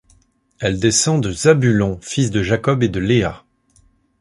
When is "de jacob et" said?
2.31-2.89